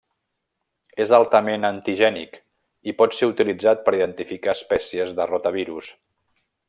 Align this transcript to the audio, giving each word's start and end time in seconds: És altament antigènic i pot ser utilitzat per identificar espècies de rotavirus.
És 1.03 1.11
altament 1.17 1.67
antigènic 1.67 2.39
i 2.93 2.95
pot 3.03 3.13
ser 3.17 3.29
utilitzat 3.35 3.85
per 3.91 3.95
identificar 3.99 4.55
espècies 4.57 5.13
de 5.21 5.29
rotavirus. 5.35 5.93